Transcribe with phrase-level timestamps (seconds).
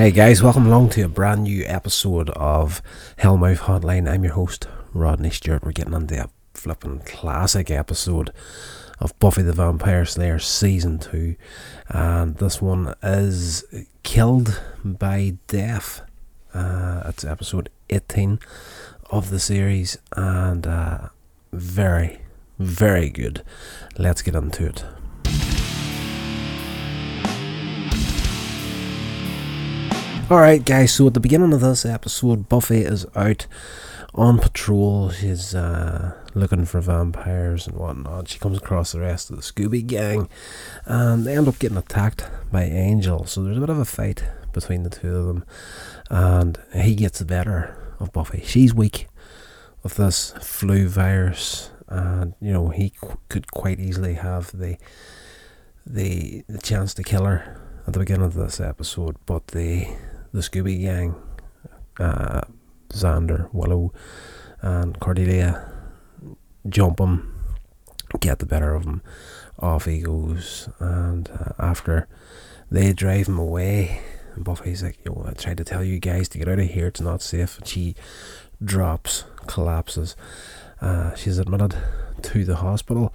[0.00, 2.80] Hey guys, welcome along to a brand new episode of
[3.18, 4.10] Hellmouth Hotline.
[4.10, 5.62] I'm your host, Rodney Stewart.
[5.62, 8.32] We're getting into a flipping classic episode
[8.98, 11.36] of Buffy the Vampire Slayer Season 2.
[11.90, 13.62] And this one is
[14.02, 16.00] Killed by Death.
[16.54, 18.38] Uh, it's episode 18
[19.10, 21.08] of the series and uh,
[21.52, 22.22] very,
[22.58, 23.42] very good.
[23.98, 24.82] Let's get into it.
[30.30, 33.48] Alright, guys, so at the beginning of this episode, Buffy is out
[34.14, 35.10] on patrol.
[35.10, 38.28] She's uh, looking for vampires and whatnot.
[38.28, 40.28] She comes across the rest of the Scooby gang
[40.84, 43.26] and they end up getting attacked by Angel.
[43.26, 44.22] So there's a bit of a fight
[44.52, 45.44] between the two of them,
[46.08, 48.44] and he gets the better of Buffy.
[48.44, 49.08] She's weak
[49.82, 54.76] with this flu virus, and you know, he qu- could quite easily have the,
[55.84, 59.88] the, the chance to kill her at the beginning of this episode, but the
[60.32, 61.14] the Scooby Gang,
[61.98, 62.42] uh,
[62.90, 63.92] Xander, Willow,
[64.60, 65.70] and Cordelia
[66.68, 67.44] jump him,
[68.20, 69.02] get the better of him.
[69.58, 72.08] Off he goes, and uh, after
[72.70, 74.00] they drive him away,
[74.36, 76.86] Buffy's like, "Yo, I tried to tell you guys to get out of here.
[76.86, 77.94] It's not safe." And she
[78.64, 80.16] drops, collapses.
[80.80, 81.76] Uh, she's admitted
[82.22, 83.12] to the hospital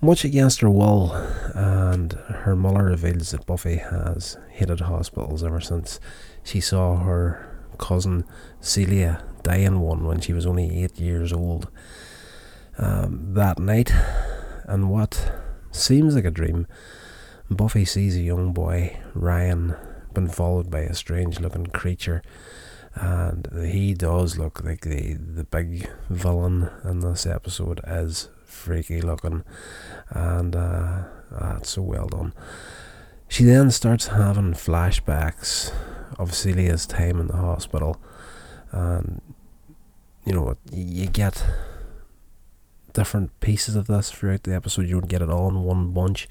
[0.00, 1.12] much against her will,
[1.54, 6.00] and her mother reveals that Buffy has hated hospitals ever since
[6.42, 8.24] she saw her cousin
[8.60, 11.68] Celia die in one when she was only eight years old.
[12.76, 13.92] Um, that night,
[14.64, 15.32] and what
[15.70, 16.66] seems like a dream,
[17.50, 19.74] Buffy sees a young boy, Ryan,
[20.12, 22.22] been followed by a strange looking creature.
[22.94, 29.44] And he does look like the, the big villain in this episode is freaky looking,
[30.10, 32.32] and uh, that's so well done.
[33.28, 35.72] She then starts having flashbacks
[36.18, 38.00] of Celia's time in the hospital,
[38.70, 39.20] and
[40.24, 41.44] you know you get
[42.92, 44.86] different pieces of this throughout the episode.
[44.86, 46.28] You don't get it all in one bunch.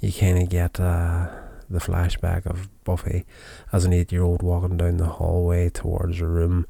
[0.00, 1.28] You kind of get uh,
[1.70, 3.24] the flashback of Buffy
[3.72, 6.66] as an eight-year-old walking down the hallway towards a room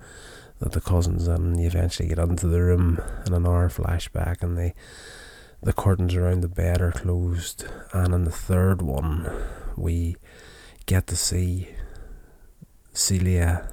[0.62, 1.59] that the cousins in.
[1.59, 4.73] You eventually get into the room in an hour flashback, and the
[5.62, 7.65] the curtains around the bed are closed.
[7.93, 9.31] And in the third one,
[9.77, 10.17] we
[10.87, 11.69] get to see
[12.93, 13.69] Celia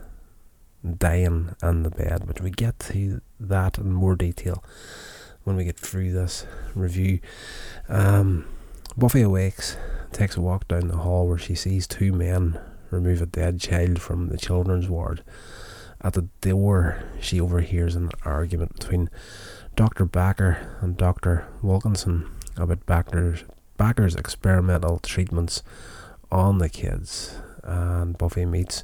[0.97, 4.63] dying in the bed, but we get to that in more detail
[5.43, 6.45] when we get through this
[6.75, 7.19] review.
[7.87, 8.45] Um,
[8.97, 9.77] Buffy awakes,
[10.11, 14.01] takes a walk down the hall where she sees two men remove a dead child
[14.01, 15.23] from the children's ward.
[16.01, 19.09] At the door, she overhears an argument between
[19.75, 20.05] Dr.
[20.05, 21.47] Backer and Dr.
[21.61, 23.43] Wilkinson about Backer's,
[23.77, 25.61] Backer's experimental treatments
[26.31, 27.35] on the kids.
[27.63, 28.83] And Buffy meets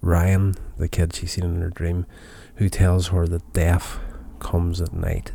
[0.00, 2.06] Ryan, the kid she's seen in her dream,
[2.56, 3.98] who tells her that death
[4.38, 5.32] comes at night.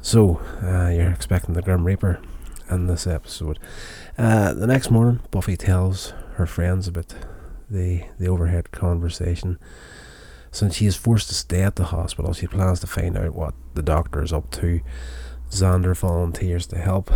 [0.00, 2.20] So, uh, you're expecting the Grim Reaper
[2.70, 3.58] in this episode.
[4.16, 7.14] Uh, the next morning, Buffy tells her friends about
[7.70, 9.58] the, the overhead conversation.
[10.50, 13.54] Since she is forced to stay at the hospital, she plans to find out what
[13.74, 14.80] the doctor is up to.
[15.50, 17.10] Xander volunteers to help.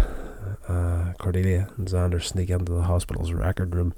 [0.69, 3.95] Uh, Cordelia and Xander sneak into the hospital's record room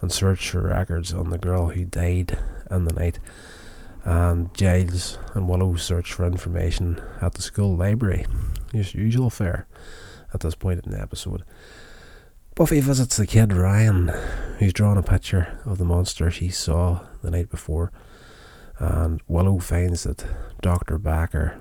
[0.00, 2.38] and search for records on the girl who died
[2.70, 3.18] in the night.
[4.04, 8.24] And Giles and Willow search for information at the school library.
[8.72, 9.66] Just usual fare
[10.32, 11.44] at this point in the episode.
[12.54, 14.08] Buffy visits the kid Ryan,
[14.58, 17.92] who's drawn a picture of the monster she saw the night before.
[18.78, 20.24] And Willow finds that
[20.60, 20.98] Dr.
[20.98, 21.60] Backer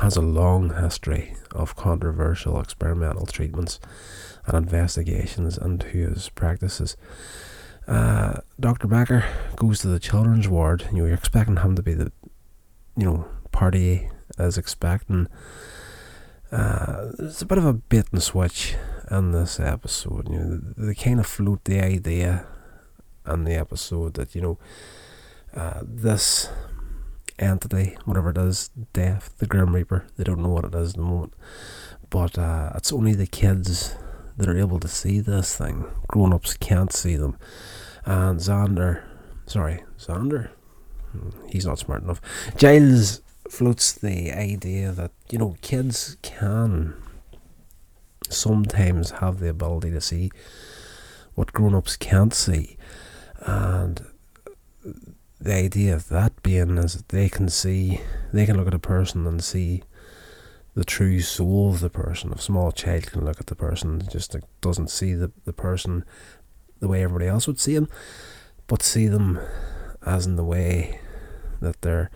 [0.00, 3.80] has a long history of controversial experimental treatments
[4.46, 6.96] and investigations into his practices.
[7.88, 8.86] Uh, Dr.
[8.86, 9.24] Backer
[9.56, 10.86] goes to the children's ward.
[10.92, 12.12] You know, you're expecting him to be the,
[12.96, 14.08] you know, party
[14.38, 15.26] as expecting.
[16.52, 18.76] Uh, there's a bit of a bait and switch
[19.10, 20.28] in this episode.
[20.28, 22.46] You know, they, they kind of float the idea
[23.26, 24.58] in the episode that you know
[25.54, 26.48] uh, this
[27.38, 30.06] entity, whatever it is, death, the Grim Reaper.
[30.16, 31.34] They don't know what it is at the moment,
[32.10, 33.96] but uh, it's only the kids
[34.36, 35.86] that are able to see this thing.
[36.08, 37.36] Grown ups can't see them.
[38.04, 39.02] And Xander,
[39.46, 40.50] sorry, Xander,
[41.50, 42.20] he's not smart enough.
[42.56, 46.94] Giles floats the idea that you know kids can
[48.32, 50.30] sometimes have the ability to see
[51.34, 52.76] what grown ups can't see,
[53.40, 54.04] and
[55.40, 58.00] the idea of that being is that they can see,
[58.32, 59.82] they can look at a person and see
[60.74, 62.32] the true soul of the person.
[62.32, 66.04] A small child can look at the person, and just doesn't see the, the person
[66.80, 67.88] the way everybody else would see them,
[68.66, 69.38] but see them
[70.04, 71.00] as in the way
[71.60, 72.10] that they're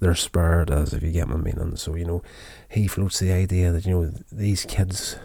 [0.00, 1.76] they're spurred as if you get my meaning.
[1.76, 2.22] So, you know,
[2.68, 5.16] he floats the idea that, you know, these kids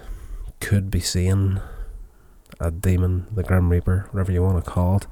[0.60, 1.60] could be seeing
[2.60, 5.08] a demon, the Grim Reaper, whatever you want to call it.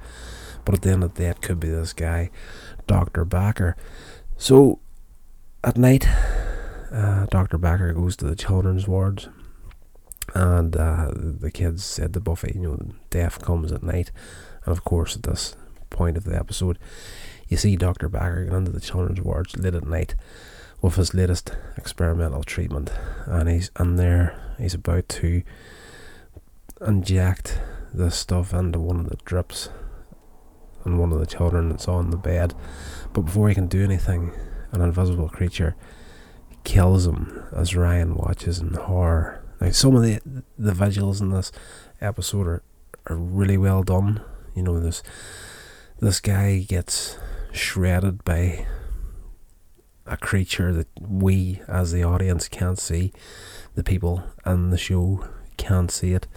[0.65, 2.29] But at the end of the day, it could be this guy,
[2.87, 3.25] Dr.
[3.25, 3.75] Backer.
[4.37, 4.79] So
[5.63, 6.07] at night,
[6.91, 7.57] uh, Dr.
[7.57, 9.29] Backer goes to the children's wards,
[10.33, 14.11] and uh, the kids said to Buffy, you know, death comes at night.
[14.65, 15.55] And of course, at this
[15.89, 16.79] point of the episode,
[17.53, 18.09] you see Dr.
[18.09, 20.15] Backer get into the children's wards late at night
[20.81, 22.91] with his latest experimental treatment,
[23.27, 24.55] and he's in there.
[24.57, 25.43] He's about to
[26.81, 27.59] inject
[27.93, 29.69] the stuff into one of the drips
[30.83, 32.55] and one of the children that's on the bed.
[33.13, 34.31] But before he can do anything,
[34.71, 35.75] an invisible creature
[36.63, 39.43] kills him as Ryan watches in horror.
[39.61, 40.19] Now, some of the
[40.57, 41.51] the visuals in this
[42.01, 42.63] episode are,
[43.05, 44.21] are really well done.
[44.55, 45.03] You know, this
[45.99, 47.19] this guy gets
[47.53, 48.65] shredded by
[50.05, 53.13] a creature that we, as the audience, can't see.
[53.75, 55.27] The people in the show
[55.57, 56.27] can't see it.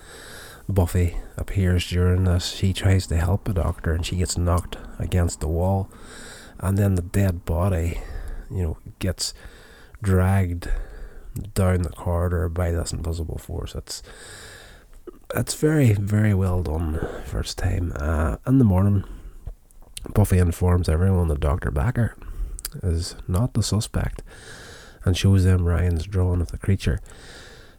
[0.68, 2.50] Buffy appears during this.
[2.50, 5.90] She tries to help the doctor and she gets knocked against the wall.
[6.58, 8.00] And then the dead body,
[8.50, 9.34] you know, gets
[10.02, 10.70] dragged
[11.54, 13.74] down the corridor by this invisible force.
[13.74, 14.02] It's
[15.34, 17.92] it's very, very well done first time.
[17.96, 19.04] Uh, in the morning,
[20.14, 21.70] Buffy informs everyone that Dr.
[21.70, 22.16] Backer
[22.82, 24.22] is not the suspect
[25.04, 27.00] and shows them Ryan's drawing of the creature.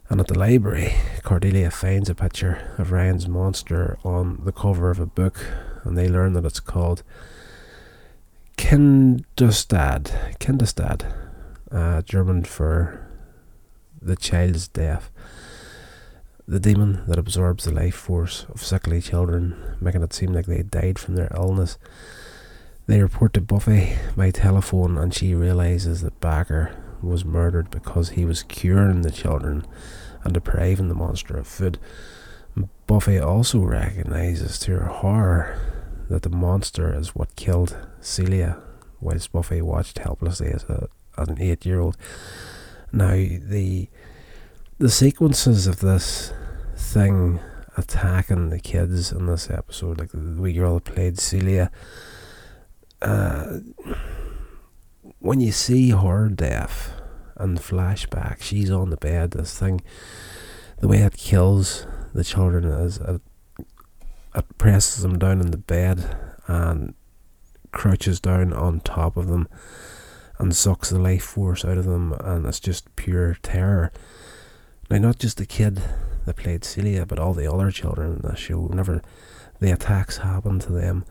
[0.09, 0.93] And at the library,
[1.23, 5.45] Cordelia finds a picture of Ryan's monster on the cover of a book,
[5.83, 7.03] and they learn that it's called
[8.57, 10.37] Kindestod.
[10.39, 11.13] Kindestod,
[11.71, 13.05] uh, German for
[14.01, 15.11] the child's death.
[16.49, 20.63] The demon that absorbs the life force of sickly children, making it seem like they
[20.63, 21.77] died from their illness.
[22.85, 28.23] They report to Buffy by telephone, and she realizes that Backer was murdered because he
[28.23, 29.65] was curing the children
[30.23, 31.79] and depriving the monster of food.
[32.87, 35.59] Buffy also recognizes to her horror
[36.09, 38.57] that the monster is what killed Celia,
[39.01, 41.97] whilst Buffy watched helplessly as, a, as an eight year old.
[42.93, 43.89] Now, the,
[44.79, 46.31] the sequences of this
[46.75, 47.39] thing
[47.75, 51.71] attacking the kids in this episode, like the wee girl that played Celia,
[53.01, 53.59] uh,
[55.19, 56.91] when you see her death
[57.35, 59.81] and flashback, she's on the bed, this thing,
[60.79, 63.21] the way it kills the children is it,
[64.35, 66.93] it presses them down in the bed and
[67.71, 69.47] crouches down on top of them
[70.39, 73.91] and sucks the life force out of them, and it's just pure terror.
[74.89, 75.81] Now, not just the kid
[76.25, 79.01] that played Celia, but all the other children in the show, whenever
[79.59, 81.05] the attacks happen to them,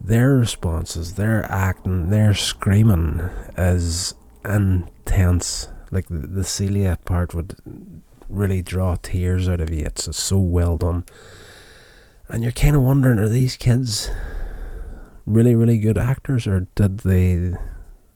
[0.00, 3.20] their responses, their acting, their screaming
[3.56, 4.14] is
[4.44, 5.68] intense.
[5.90, 7.56] Like the, the Celia part would
[8.28, 9.84] really draw tears out of you.
[9.86, 11.04] It's, it's so well done.
[12.28, 14.10] And you're kind of wondering are these kids
[15.26, 17.54] really, really good actors, or did they,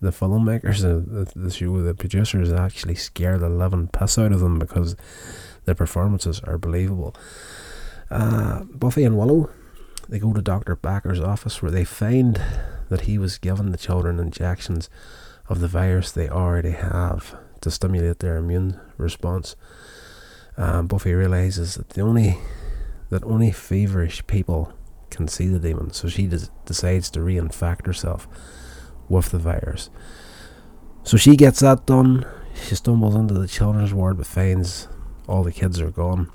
[0.00, 4.59] the filmmakers, the, the show, the producers actually scare the living piss out of them
[4.59, 4.97] because
[5.64, 7.14] their performances are believable?
[8.11, 9.50] Uh, Buffy and Willow
[10.11, 10.75] they go to Dr.
[10.75, 12.42] Backer's office where they find
[12.88, 14.90] that he was giving the children injections
[15.49, 19.54] of the virus they already have to stimulate their immune response.
[20.57, 22.38] Um, Buffy realizes that the only
[23.11, 24.73] that only feverish people
[25.11, 28.28] can see the demon, so she des- decides to reinfect herself
[29.11, 29.90] with the virus.
[31.02, 32.25] So she gets that done.
[32.55, 34.88] She stumbles into the children's ward but finds
[35.29, 36.33] all the kids are gone,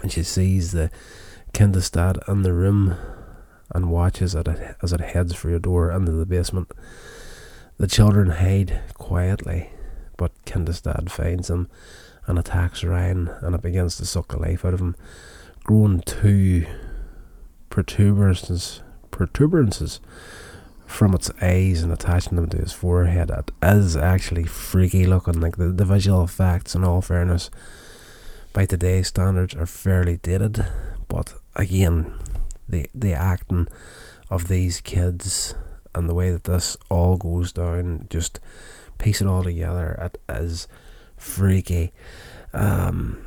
[0.00, 0.90] and she sees the
[1.52, 2.96] Kindestod in the room
[3.74, 4.48] and watches it
[4.82, 6.70] as it heads for your door into the basement.
[7.78, 9.70] The children hide quietly,
[10.16, 11.68] but Kindestod finds them
[12.26, 14.96] and attacks Ryan, and it begins to suck the life out of him,
[15.64, 16.66] growing two
[17.70, 18.80] protuberances,
[19.10, 20.00] protuberances
[20.88, 23.30] from its eyes and attaching them to his forehead.
[23.30, 25.40] It is actually freaky looking.
[25.40, 27.50] Like the, the visual effects, in all fairness,
[28.54, 30.66] by today's standards, are fairly dated,
[31.06, 32.14] but again,
[32.68, 33.68] the the acting
[34.30, 35.54] of these kids
[35.94, 38.40] and the way that this all goes down, just
[38.96, 39.96] piece it all together.
[40.00, 40.68] It is
[41.16, 41.92] freaky.
[42.52, 43.26] Um,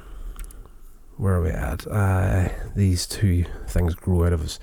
[1.18, 1.86] where are we at?
[1.86, 4.60] Uh, these two things grow out of his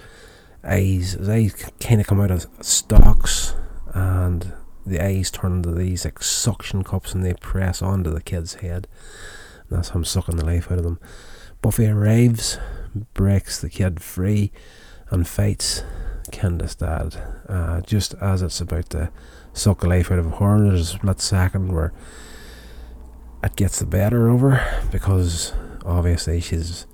[0.65, 3.55] His eyes kind of come out of stalks,
[3.95, 4.53] and
[4.85, 8.88] the eyes turn into these like suction cups, and they press onto the kid's head.
[9.69, 10.99] And that's him sucking the life out of them.
[11.61, 12.59] Buffy arrives
[13.15, 14.53] breaks the kid free
[15.11, 15.83] and fights
[16.31, 17.17] Kindestod.
[17.49, 19.11] Uh, just as it's about to
[19.53, 21.93] suck the life out of her, there's a split second where
[23.43, 25.53] it gets the better of her because
[25.85, 26.87] obviously she's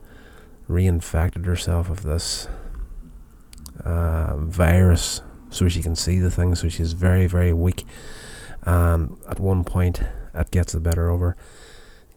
[0.68, 2.48] reinfected herself with this
[3.82, 7.84] uh, virus so she can see the thing, so she's very, very weak.
[8.62, 10.02] And at one point,
[10.34, 11.36] it gets the better of her,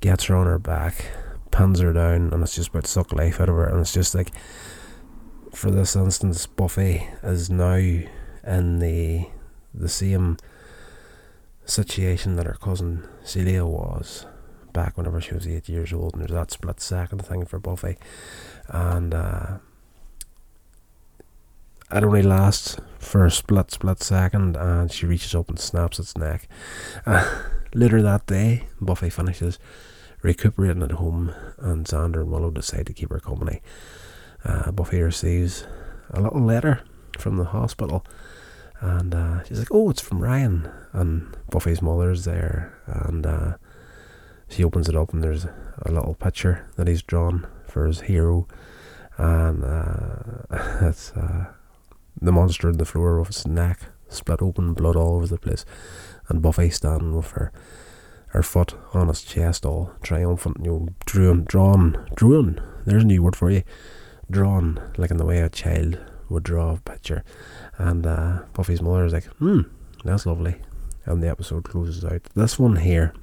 [0.02, 1.06] gets her on her back,
[1.52, 3.68] pins her down, and it's just about to suck life out of her.
[3.68, 4.32] And it's just like,
[5.54, 7.76] for this instance, Buffy is now
[8.46, 9.28] in the
[9.74, 10.38] the same
[11.66, 14.26] situation that her cousin Celia was
[14.74, 17.98] back whenever she was eight years old, and there's that split second thing for Buffy,
[18.68, 19.58] and uh,
[21.92, 26.18] it only lasts for a split split second, and she reaches up and snaps its
[26.18, 26.48] neck.
[27.06, 27.42] Uh,
[27.74, 29.60] later that day, Buffy finishes
[30.22, 33.62] recuperating at home, and Xander and Willow decide to keep her company.
[34.44, 35.66] Uh, Buffy receives
[36.12, 36.82] a little letter
[37.18, 38.06] from the hospital,
[38.82, 43.54] and uh, she's like, "Oh, it's from Ryan." And Buffy's mother's there, and uh,
[44.50, 48.48] she opens it up, and there's a little picture that he's drawn for his hero,
[49.18, 50.18] and uh,
[50.88, 51.54] it's uh,
[52.22, 55.66] the monster in the floor of its neck split open, blood all over the place,
[56.30, 57.52] and Buffy standing with her
[58.32, 62.62] her foot on his chest, all triumphant, you know, drawn, drawn, drawn.
[62.86, 63.64] There's a new word for you,
[64.30, 65.98] drawn like in the way a child
[66.30, 67.24] would draw a picture.
[67.78, 69.62] And uh, Buffy's mother is like, hmm,
[70.04, 70.58] that's lovely.
[71.06, 72.24] And the episode closes out.
[72.36, 73.14] This one here,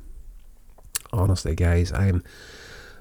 [1.12, 2.24] honestly, guys, I'm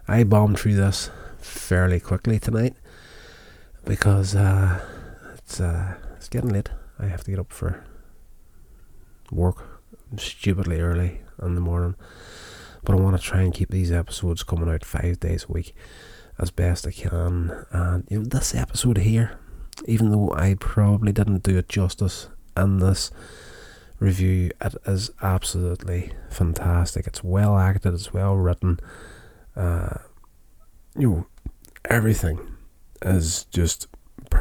[0.08, 1.10] I bombed through this
[1.40, 2.76] fairly quickly tonight
[3.86, 4.86] because uh,
[5.53, 6.72] it's uh, it's getting late.
[6.98, 7.86] I have to get up for
[9.31, 9.83] work
[10.17, 11.95] stupidly early in the morning.
[12.83, 15.75] But I want to try and keep these episodes coming out five days a week
[16.39, 17.67] as best I can.
[17.72, 19.38] And you know, this episode here,
[19.86, 23.12] even though I probably didn't do it justice in this
[24.00, 27.05] review, it is absolutely fantastic.
[27.05, 28.79] It's well acted, it's well written.
[29.55, 30.00] Uh,
[30.98, 31.27] you know,
[31.86, 32.39] everything
[33.03, 33.88] is just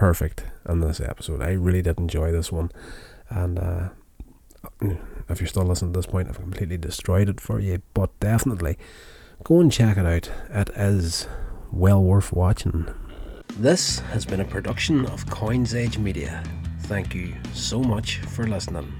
[0.02, 1.40] perfect in this episode.
[1.40, 2.72] I really did enjoy this one,
[3.30, 3.88] and uh,
[5.28, 7.82] if you're still listening to this point, I've completely destroyed it for you.
[7.94, 8.78] But definitely
[9.44, 10.28] go and check it out.
[10.50, 11.28] It is
[11.70, 12.92] well worth watching.
[13.60, 16.42] This has been a production of Coins Age Media.
[16.80, 18.92] Thank you so much for listening.